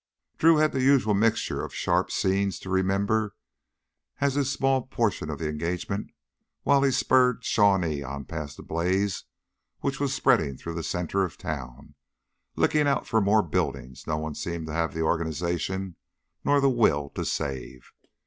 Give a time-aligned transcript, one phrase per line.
[0.39, 3.35] Drew had the usual mixture of sharp scenes to remember
[4.19, 6.09] as his small portion of the engagement
[6.63, 9.25] while he spurred Shawnee on past the blaze
[9.81, 11.93] which was spreading through the center of the town,
[12.55, 15.97] licking out for more buildings no one seemed to have the organization
[16.43, 17.91] nor the will to save.